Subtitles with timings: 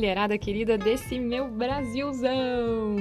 [0.00, 2.96] mulherada querida desse meu Brasilzão!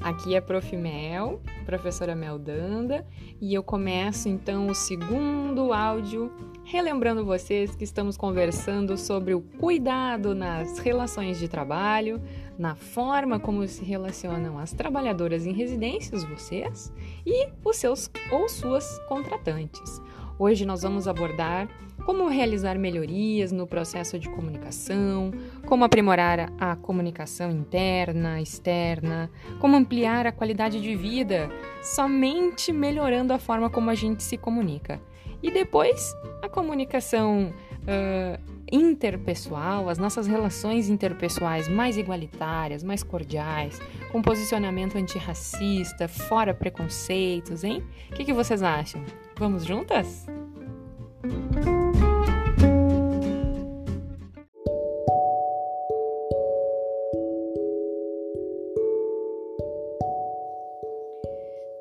[0.00, 0.76] Aqui é Prof.
[0.76, 3.06] Mel, professora Mel Danda,
[3.40, 6.32] e eu começo então o segundo áudio
[6.64, 12.20] relembrando vocês que estamos conversando sobre o cuidado nas relações de trabalho,
[12.58, 16.92] na forma como se relacionam as trabalhadoras em residências, vocês,
[17.24, 20.02] e os seus ou suas contratantes.
[20.38, 21.68] Hoje nós vamos abordar
[22.04, 25.30] como realizar melhorias no processo de comunicação,
[25.64, 29.30] como aprimorar a comunicação interna, externa,
[29.60, 31.48] como ampliar a qualidade de vida,
[31.82, 35.00] somente melhorando a forma como a gente se comunica.
[35.40, 44.22] E depois, a comunicação uh, interpessoal, as nossas relações interpessoais mais igualitárias, mais cordiais, com
[44.22, 47.82] posicionamento antirracista, fora preconceitos, hein?
[48.10, 49.02] O que, que vocês acham?
[49.36, 50.26] Vamos juntas?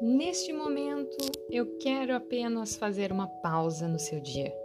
[0.01, 1.17] Neste momento,
[1.49, 4.62] eu quero apenas fazer uma pausa no seu dia.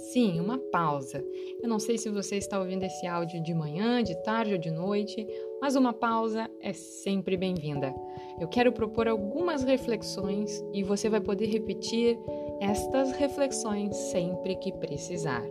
[0.00, 1.24] Sim, uma pausa.
[1.62, 4.70] Eu não sei se você está ouvindo esse áudio de manhã, de tarde ou de
[4.70, 5.26] noite,
[5.60, 7.94] mas uma pausa é sempre bem-vinda.
[8.40, 12.18] Eu quero propor algumas reflexões e você vai poder repetir
[12.60, 15.44] estas reflexões sempre que precisar.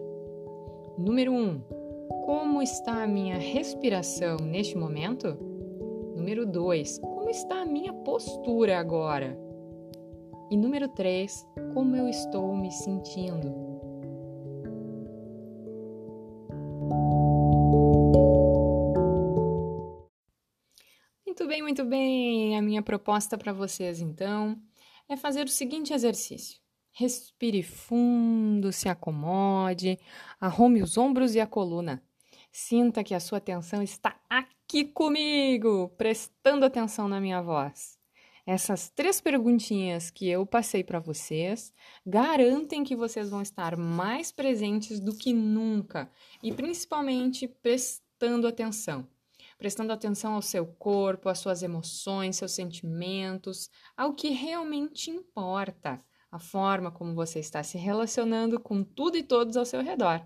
[0.98, 1.36] Número 1.
[1.38, 1.62] Um,
[2.26, 5.38] como está a minha respiração neste momento?
[6.16, 7.00] Número 2.
[7.00, 9.40] Como está a minha postura agora?
[10.52, 13.69] E número 3, como eu estou me sentindo?
[21.70, 22.58] Muito bem.
[22.58, 24.60] A minha proposta para vocês então
[25.08, 26.60] é fazer o seguinte exercício.
[26.92, 30.00] Respire fundo, se acomode,
[30.42, 32.02] arrume os ombros e a coluna.
[32.52, 38.00] Sinta que a sua atenção está aqui comigo, prestando atenção na minha voz.
[38.48, 41.72] Essas três perguntinhas que eu passei para vocês
[42.04, 46.10] garantem que vocês vão estar mais presentes do que nunca
[46.42, 49.08] e principalmente prestando atenção.
[49.60, 56.40] Prestando atenção ao seu corpo, às suas emoções, seus sentimentos, ao que realmente importa, a
[56.40, 60.26] forma como você está se relacionando com tudo e todos ao seu redor.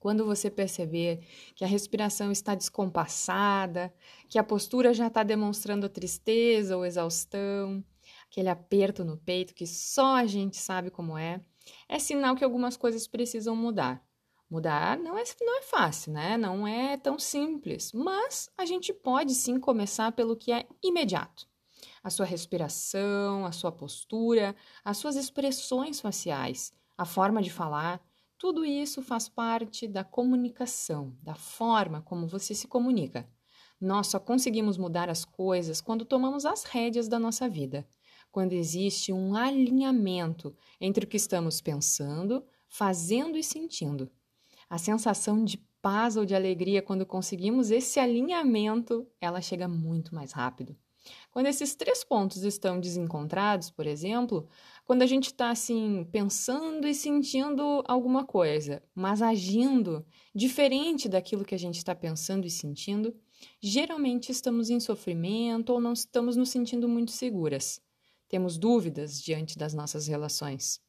[0.00, 3.94] Quando você perceber que a respiração está descompassada,
[4.30, 7.84] que a postura já está demonstrando tristeza ou exaustão,
[8.30, 11.40] aquele aperto no peito que só a gente sabe como é,
[11.86, 14.02] é sinal que algumas coisas precisam mudar.
[14.52, 16.36] Mudar não é, não é fácil, né?
[16.36, 21.48] Não é tão simples, mas a gente pode sim começar pelo que é imediato.
[22.04, 24.54] A sua respiração, a sua postura,
[24.84, 27.98] as suas expressões faciais, a forma de falar,
[28.36, 33.26] tudo isso faz parte da comunicação, da forma como você se comunica.
[33.80, 37.88] Nós só conseguimos mudar as coisas quando tomamos as rédeas da nossa vida,
[38.30, 44.12] quando existe um alinhamento entre o que estamos pensando, fazendo e sentindo.
[44.72, 50.32] A sensação de paz ou de alegria quando conseguimos esse alinhamento, ela chega muito mais
[50.32, 50.74] rápido.
[51.30, 54.48] Quando esses três pontos estão desencontrados, por exemplo,
[54.86, 61.54] quando a gente está assim pensando e sentindo alguma coisa, mas agindo diferente daquilo que
[61.54, 63.14] a gente está pensando e sentindo,
[63.60, 67.78] geralmente estamos em sofrimento ou não estamos nos sentindo muito seguras.
[68.26, 70.80] Temos dúvidas diante das nossas relações.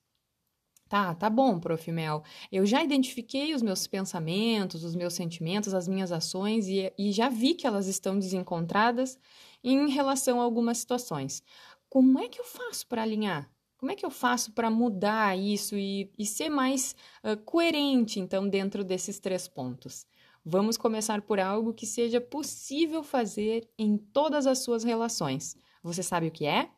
[0.94, 1.92] Tá, tá bom, Prof.
[1.92, 2.22] Mel.
[2.52, 7.30] Eu já identifiquei os meus pensamentos, os meus sentimentos, as minhas ações e, e já
[7.30, 9.18] vi que elas estão desencontradas
[9.64, 11.42] em relação a algumas situações.
[11.90, 13.50] Como é que eu faço para alinhar?
[13.76, 18.48] Como é que eu faço para mudar isso e, e ser mais uh, coerente, então,
[18.48, 20.06] dentro desses três pontos?
[20.46, 25.58] Vamos começar por algo que seja possível fazer em todas as suas relações.
[25.82, 26.70] Você sabe o que é?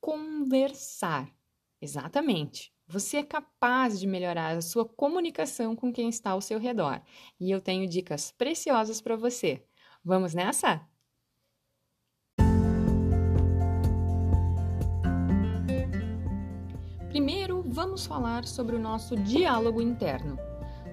[0.00, 1.28] Conversar.
[1.82, 2.75] Exatamente.
[2.88, 7.02] Você é capaz de melhorar a sua comunicação com quem está ao seu redor.
[7.40, 9.60] E eu tenho dicas preciosas para você.
[10.04, 10.80] Vamos nessa?
[17.08, 20.38] Primeiro, vamos falar sobre o nosso diálogo interno,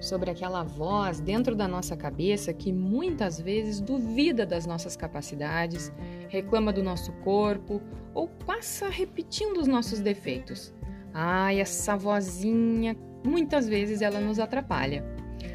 [0.00, 5.92] sobre aquela voz dentro da nossa cabeça que muitas vezes duvida das nossas capacidades,
[6.28, 7.80] reclama do nosso corpo
[8.12, 10.74] ou passa repetindo os nossos defeitos.
[11.16, 15.04] Ai, essa vozinha, muitas vezes ela nos atrapalha.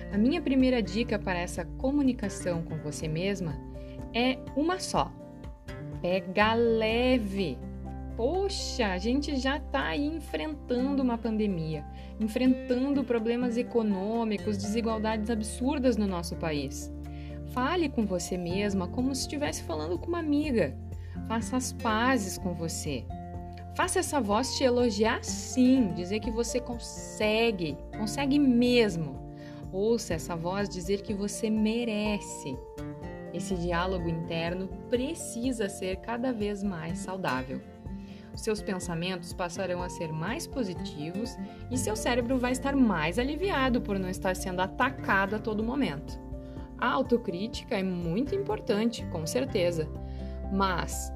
[0.10, 3.60] A minha primeira dica para essa comunicação com você mesma
[4.14, 5.12] é uma só.
[6.02, 7.58] Pega leve.
[8.16, 11.86] Poxa, a gente já está aí enfrentando uma pandemia,
[12.22, 16.90] enfrentando problemas econômicos, desigualdades absurdas no nosso país.
[17.52, 20.74] Fale com você mesma como se estivesse falando com uma amiga.
[21.28, 23.06] Faça as pazes com você.
[23.80, 29.18] Faça essa voz te elogiar sim, dizer que você consegue, consegue mesmo.
[29.72, 32.58] Ouça essa voz dizer que você merece.
[33.34, 37.62] Esse diálogo interno precisa ser cada vez mais saudável.
[38.36, 41.38] Seus pensamentos passarão a ser mais positivos
[41.72, 46.20] e seu cérebro vai estar mais aliviado por não estar sendo atacado a todo momento.
[46.78, 49.88] A autocrítica é muito importante, com certeza,
[50.52, 51.14] mas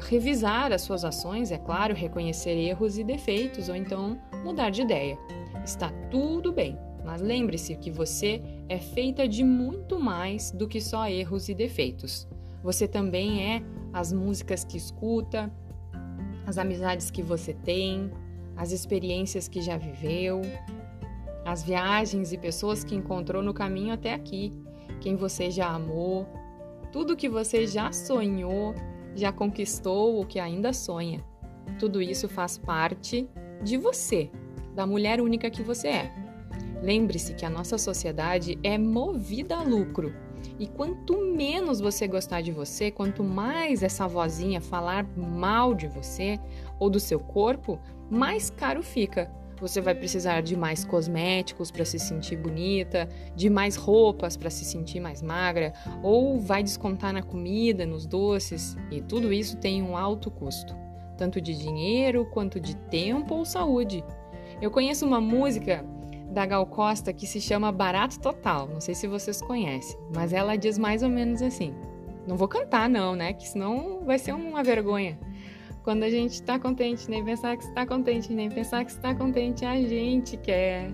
[0.00, 5.18] revisar as suas ações, é claro, reconhecer erros e defeitos ou então mudar de ideia.
[5.64, 6.78] Está tudo bem.
[7.04, 12.28] Mas lembre-se que você é feita de muito mais do que só erros e defeitos.
[12.62, 15.52] Você também é as músicas que escuta,
[16.46, 18.10] as amizades que você tem,
[18.56, 20.42] as experiências que já viveu,
[21.44, 24.52] as viagens e pessoas que encontrou no caminho até aqui,
[25.00, 26.26] quem você já amou,
[26.92, 28.74] tudo que você já sonhou,
[29.14, 31.24] já conquistou ou que ainda sonha.
[31.78, 33.28] Tudo isso faz parte
[33.62, 34.30] de você,
[34.74, 36.14] da mulher única que você é.
[36.82, 40.12] Lembre-se que a nossa sociedade é movida a lucro.
[40.58, 46.38] E quanto menos você gostar de você, quanto mais essa vozinha falar mal de você
[46.80, 47.78] ou do seu corpo,
[48.10, 49.30] mais caro fica.
[49.62, 54.64] Você vai precisar de mais cosméticos para se sentir bonita, de mais roupas para se
[54.64, 55.72] sentir mais magra,
[56.02, 60.76] ou vai descontar na comida, nos doces, e tudo isso tem um alto custo,
[61.16, 64.04] tanto de dinheiro quanto de tempo ou saúde.
[64.60, 65.84] Eu conheço uma música
[66.32, 68.66] da Gal Costa que se chama Barato Total.
[68.66, 71.72] Não sei se vocês conhecem, mas ela diz mais ou menos assim.
[72.26, 73.32] Não vou cantar, não, né?
[73.32, 75.20] Que senão vai ser uma vergonha.
[75.82, 79.64] Quando a gente está contente, nem pensar que está contente, nem pensar que está contente,
[79.64, 80.88] a gente quer.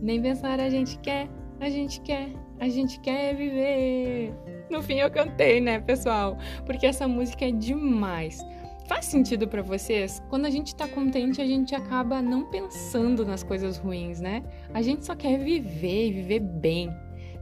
[0.00, 1.28] Nem pensar a gente quer,
[1.60, 4.32] a gente quer, a gente quer viver.
[4.70, 6.38] No fim eu cantei, né, pessoal?
[6.64, 8.40] Porque essa música é demais.
[8.86, 10.22] Faz sentido para vocês?
[10.28, 14.42] Quando a gente tá contente, a gente acaba não pensando nas coisas ruins, né?
[14.72, 16.90] A gente só quer viver e viver bem.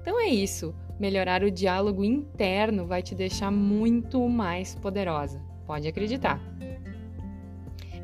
[0.00, 0.74] Então é isso.
[0.98, 5.40] Melhorar o diálogo interno vai te deixar muito mais poderosa.
[5.66, 6.51] Pode acreditar.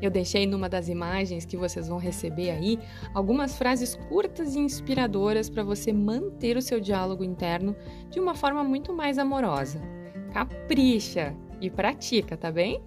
[0.01, 2.79] Eu deixei numa das imagens que vocês vão receber aí
[3.13, 7.75] algumas frases curtas e inspiradoras para você manter o seu diálogo interno
[8.09, 9.81] de uma forma muito mais amorosa.
[10.33, 12.81] Capricha e pratica, tá bem?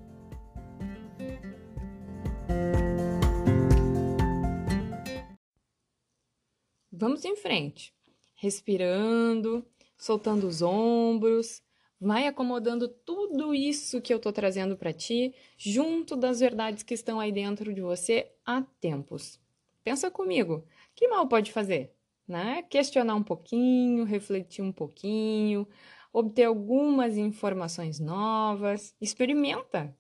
[6.91, 7.93] Vamos em frente,
[8.37, 9.67] respirando,
[9.99, 11.61] soltando os ombros,
[12.03, 17.21] vai acomodando tudo isso que eu tô trazendo para ti, junto das verdades que estão
[17.21, 19.39] aí dentro de você há tempos.
[19.85, 21.95] Pensa comigo, que mal pode fazer?
[22.27, 22.63] Né?
[22.69, 25.67] Questionar um pouquinho, refletir um pouquinho,
[26.13, 29.97] obter algumas informações novas, experimenta.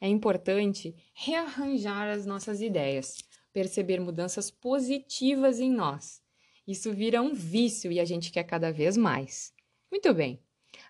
[0.00, 3.22] É importante rearranjar as nossas ideias,
[3.52, 6.24] perceber mudanças positivas em nós
[6.66, 9.52] isso vira um vício e a gente quer cada vez mais.
[9.90, 10.43] Muito bem.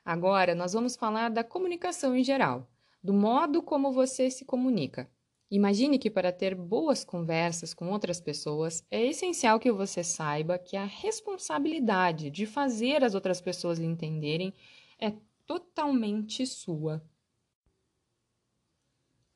[0.04, 2.69] Agora nós vamos falar da comunicação em geral,
[3.02, 5.10] do modo como você se comunica.
[5.50, 10.76] Imagine que para ter boas conversas com outras pessoas é essencial que você saiba que
[10.76, 14.53] a responsabilidade de fazer as outras pessoas lhe entenderem
[14.98, 15.12] é
[15.46, 17.03] totalmente sua.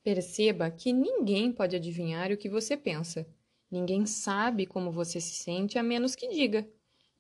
[0.03, 3.27] Perceba que ninguém pode adivinhar o que você pensa.
[3.71, 6.67] Ninguém sabe como você se sente a menos que diga.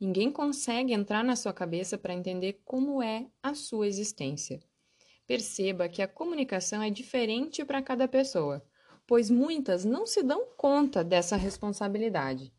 [0.00, 4.61] Ninguém consegue entrar na sua cabeça para entender como é a sua existência.
[5.26, 8.64] Perceba que a comunicação é diferente para cada pessoa,
[9.07, 12.52] pois muitas não se dão conta dessa responsabilidade.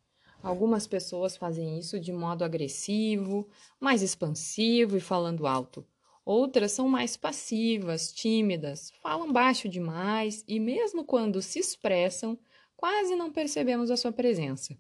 [0.43, 3.48] Algumas pessoas fazem isso de modo agressivo,
[3.79, 5.86] mais expansivo e falando alto.
[6.25, 12.38] Outras são mais passivas, tímidas, falam baixo demais e, mesmo quando se expressam,
[12.75, 14.77] quase não percebemos a sua presença.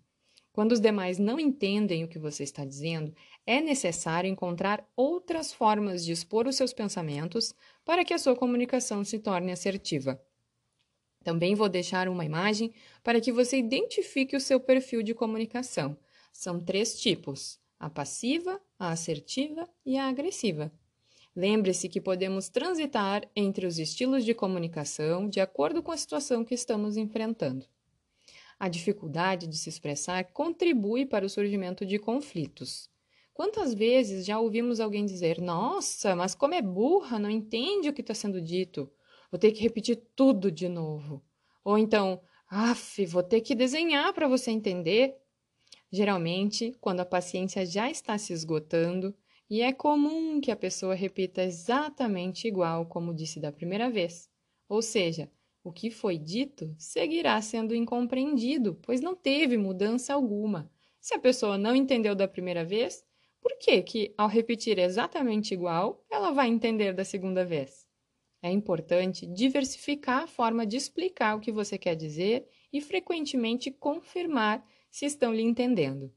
[0.59, 6.03] Quando os demais não entendem o que você está dizendo, é necessário encontrar outras formas
[6.03, 10.21] de expor os seus pensamentos para que a sua comunicação se torne assertiva.
[11.23, 15.97] Também vou deixar uma imagem para que você identifique o seu perfil de comunicação.
[16.33, 20.69] São três tipos: a passiva, a assertiva e a agressiva.
[21.33, 26.53] Lembre-se que podemos transitar entre os estilos de comunicação de acordo com a situação que
[26.53, 27.65] estamos enfrentando.
[28.59, 32.89] A dificuldade de se expressar contribui para o surgimento de conflitos.
[33.33, 38.01] Quantas vezes já ouvimos alguém dizer: Nossa, mas como é burra, não entende o que
[38.01, 38.91] está sendo dito,
[39.31, 41.23] vou ter que repetir tudo de novo.
[41.63, 45.15] Ou então, Af, vou ter que desenhar para você entender.
[45.89, 49.15] Geralmente, quando a paciência já está se esgotando
[49.49, 54.29] e é comum que a pessoa repita exatamente igual como disse da primeira vez.
[54.67, 55.31] Ou seja,
[55.63, 60.71] o que foi dito seguirá sendo incompreendido, pois não teve mudança alguma.
[60.99, 63.05] Se a pessoa não entendeu da primeira vez,
[63.41, 67.87] por que que ao repetir exatamente igual, ela vai entender da segunda vez?
[68.41, 74.65] É importante diversificar a forma de explicar o que você quer dizer e frequentemente confirmar
[74.89, 76.13] se estão lhe entendendo.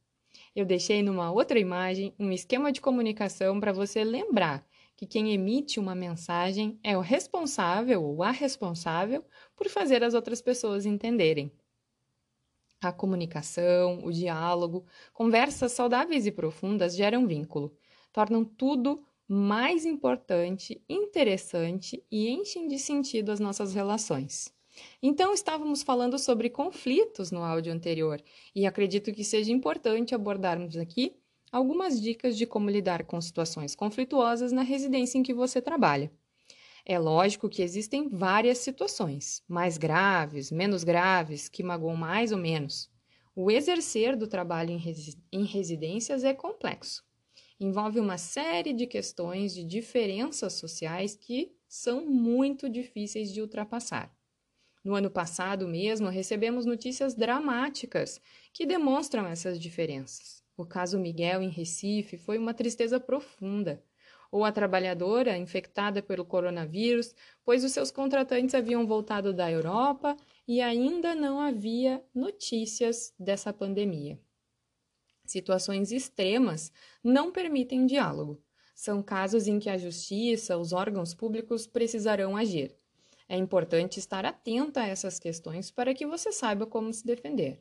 [0.54, 4.66] Eu deixei numa outra imagem um esquema de comunicação para você lembrar
[5.02, 9.24] que quem emite uma mensagem é o responsável ou a responsável
[9.56, 11.50] por fazer as outras pessoas entenderem.
[12.80, 17.76] A comunicação, o diálogo, conversas saudáveis e profundas geram vínculo,
[18.12, 24.54] tornam tudo mais importante, interessante e enchem de sentido as nossas relações.
[25.02, 28.22] Então, estávamos falando sobre conflitos no áudio anterior
[28.54, 31.20] e acredito que seja importante abordarmos aqui
[31.52, 36.10] algumas dicas de como lidar com situações conflituosas na residência em que você trabalha.
[36.84, 42.90] É lógico que existem várias situações, mais graves, menos graves, que magoam mais ou menos.
[43.36, 47.04] O exercer do trabalho em, resi em residências é complexo.
[47.60, 54.12] Envolve uma série de questões de diferenças sociais que são muito difíceis de ultrapassar.
[54.82, 58.20] No ano passado mesmo, recebemos notícias dramáticas
[58.52, 60.41] que demonstram essas diferenças.
[60.62, 63.82] O caso Miguel em Recife foi uma tristeza profunda.
[64.30, 67.12] Ou a trabalhadora infectada pelo coronavírus,
[67.44, 70.16] pois os seus contratantes haviam voltado da Europa
[70.46, 74.20] e ainda não havia notícias dessa pandemia.
[75.24, 76.70] Situações extremas
[77.02, 78.40] não permitem diálogo.
[78.72, 82.72] São casos em que a justiça, os órgãos públicos precisarão agir.
[83.28, 87.60] É importante estar atenta a essas questões para que você saiba como se defender.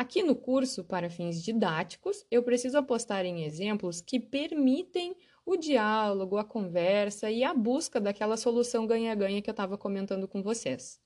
[0.00, 5.14] Aqui no curso, para fins didáticos, eu preciso apostar em exemplos que permitem
[5.44, 10.42] o diálogo, a conversa e a busca daquela solução ganha-ganha que eu estava comentando com
[10.42, 10.98] vocês.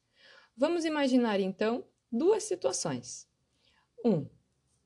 [0.56, 3.28] Vamos imaginar então duas situações.
[4.04, 4.28] Um,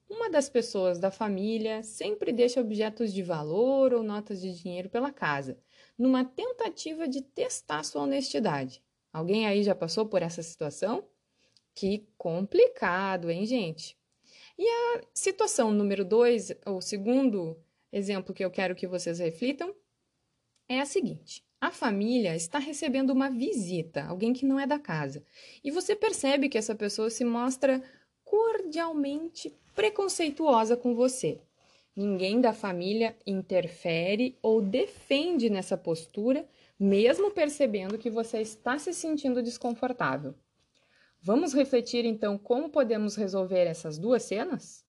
[0.09, 5.13] uma das pessoas da família sempre deixa objetos de valor ou notas de dinheiro pela
[5.13, 5.59] casa,
[5.99, 8.83] numa tentativa de testar sua honestidade.
[9.13, 11.07] Alguém aí já passou por essa situação?
[11.75, 13.98] Que complicado, hein, gente?
[14.59, 17.57] E a situação número dois, o segundo
[17.93, 19.73] exemplo que eu quero que vocês reflitam,
[20.69, 25.25] é a seguinte: a família está recebendo uma visita, alguém que não é da casa,
[25.63, 27.83] e você percebe que essa pessoa se mostra
[28.25, 31.41] cordialmente preconceituosa com você.
[31.95, 36.47] Ninguém da família interfere ou defende nessa postura
[36.79, 40.35] mesmo percebendo que você está se sentindo desconfortável.
[41.21, 44.87] Vamos refletir então como podemos resolver essas duas cenas?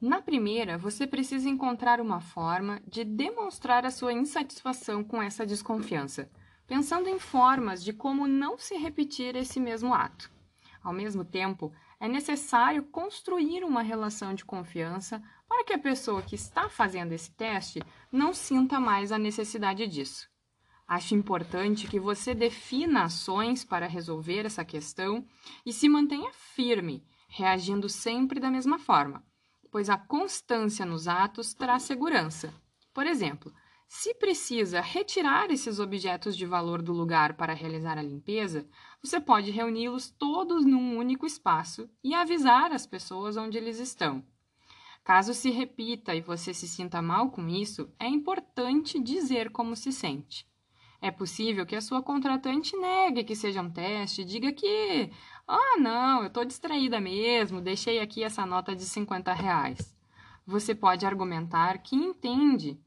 [0.00, 6.30] Na primeira, você precisa encontrar uma forma de demonstrar a sua insatisfação com essa desconfiança,
[6.66, 10.30] pensando em formas de como não se repetir esse mesmo ato.
[10.82, 16.34] Ao mesmo tempo, é necessário construir uma relação de confiança para que a pessoa que
[16.34, 20.30] está fazendo esse teste não sinta mais a necessidade disso.
[20.88, 25.22] Acho importante que você defina ações para resolver essa questão
[25.66, 29.22] e se mantenha firme, reagindo sempre da mesma forma,
[29.70, 32.54] pois a constância nos atos traz segurança.
[32.94, 33.52] Por exemplo,
[33.86, 38.66] se precisa retirar esses objetos de valor do lugar para realizar a limpeza,
[39.02, 44.24] você pode reuni-los todos num único espaço e avisar as pessoas onde eles estão.
[45.04, 49.92] Caso se repita e você se sinta mal com isso, é importante dizer como se
[49.92, 50.48] sente.
[51.00, 55.10] É possível que a sua contratante negue que seja um teste, diga que,
[55.46, 59.96] ah, não, eu estou distraída mesmo, deixei aqui essa nota de 50 reais.
[60.44, 62.80] Você pode argumentar que entende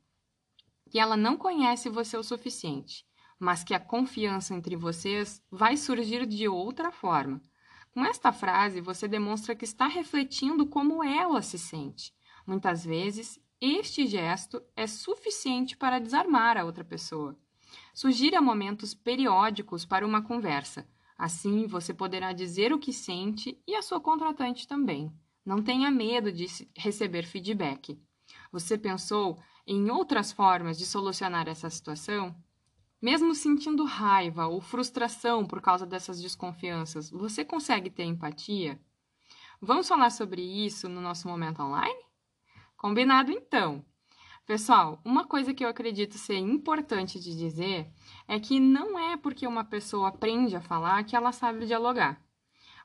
[0.89, 3.05] que ela não conhece você o suficiente,
[3.39, 7.41] mas que a confiança entre vocês vai surgir de outra forma.
[7.93, 12.13] Com esta frase, você demonstra que está refletindo como ela se sente.
[12.45, 17.37] Muitas vezes, este gesto é suficiente para desarmar a outra pessoa.
[17.93, 20.87] Sugira momentos periódicos para uma conversa.
[21.17, 25.13] Assim, você poderá dizer o que sente e a sua contratante também.
[25.45, 26.45] Não tenha medo de
[26.75, 27.99] receber feedback.
[28.51, 32.35] Você pensou em outras formas de solucionar essa situação?
[33.01, 38.79] Mesmo sentindo raiva ou frustração por causa dessas desconfianças, você consegue ter empatia?
[39.59, 42.03] Vamos falar sobre isso no nosso momento online?
[42.77, 43.83] Combinado então!
[44.45, 47.87] Pessoal, uma coisa que eu acredito ser importante de dizer
[48.27, 52.19] é que não é porque uma pessoa aprende a falar que ela sabe dialogar.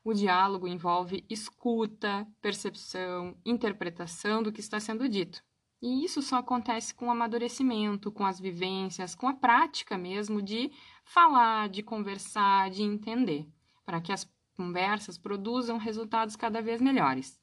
[0.04, 5.42] O diálogo envolve escuta, percepção, interpretação do que está sendo dito.
[5.82, 10.70] E isso só acontece com o amadurecimento, com as vivências, com a prática mesmo de
[11.04, 13.48] falar, de conversar, de entender,
[13.84, 17.40] para que as conversas produzam resultados cada vez melhores.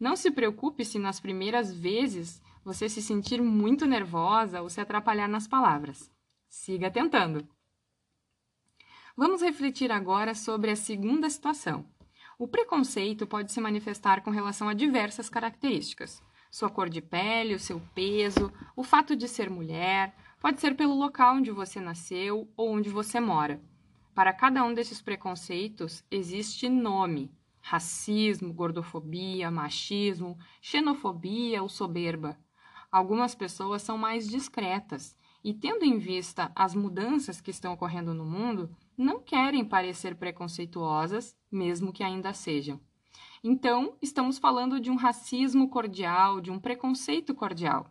[0.00, 5.28] Não se preocupe se nas primeiras vezes você se sentir muito nervosa ou se atrapalhar
[5.28, 6.10] nas palavras.
[6.48, 7.46] Siga tentando.
[9.16, 11.84] Vamos refletir agora sobre a segunda situação.
[12.38, 16.22] O preconceito pode se manifestar com relação a diversas características.
[16.50, 20.94] Sua cor de pele, o seu peso, o fato de ser mulher, pode ser pelo
[20.94, 23.62] local onde você nasceu ou onde você mora.
[24.14, 32.36] Para cada um desses preconceitos existe nome: racismo, gordofobia, machismo, xenofobia ou soberba.
[32.92, 38.26] Algumas pessoas são mais discretas e, tendo em vista as mudanças que estão ocorrendo no
[38.26, 42.78] mundo, não querem parecer preconceituosas, mesmo que ainda sejam.
[43.42, 47.90] Então, estamos falando de um racismo cordial, de um preconceito cordial.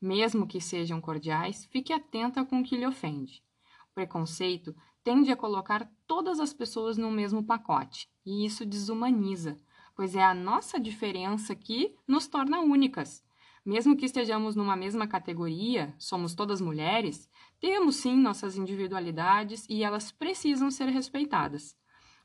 [0.00, 3.42] Mesmo que sejam cordiais, fique atenta com o que lhe ofende.
[3.90, 9.56] O preconceito tende a colocar todas as pessoas no mesmo pacote, e isso desumaniza,
[9.94, 13.24] pois é a nossa diferença que nos torna únicas.
[13.66, 20.12] Mesmo que estejamos numa mesma categoria, somos todas mulheres, temos sim nossas individualidades e elas
[20.12, 21.76] precisam ser respeitadas.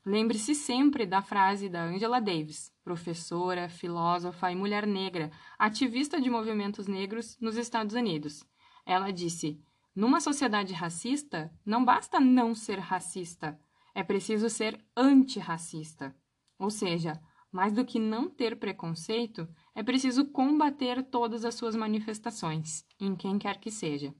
[0.06, 6.86] Lembre-se sempre da frase da Angela Davis, professora, filósofa e mulher negra, ativista de movimentos
[6.86, 8.44] negros nos Estados Unidos.
[8.86, 9.60] Ela disse:
[9.96, 13.58] numa sociedade racista, não basta não ser racista,
[13.92, 16.14] é preciso ser antirracista.
[16.56, 17.20] Ou seja,
[17.50, 23.38] mais do que não ter preconceito, é preciso combater todas as suas manifestações, em quem
[23.38, 24.08] quer que seja.
[24.08, 24.14] O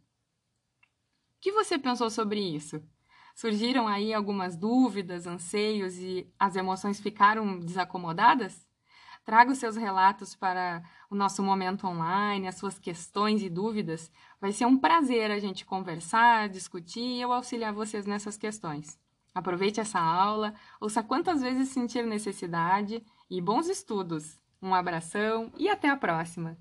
[1.41, 2.83] que você pensou sobre isso?
[3.35, 8.67] Surgiram aí algumas dúvidas, anseios e as emoções ficaram desacomodadas?
[9.25, 14.11] Traga os seus relatos para o nosso momento online, as suas questões e dúvidas.
[14.41, 18.99] Vai ser um prazer a gente conversar, discutir e eu auxiliar vocês nessas questões.
[19.35, 24.42] Aproveite essa aula, ouça quantas vezes sentir necessidade e bons estudos.
[24.63, 26.57] Um abração e até a próxima!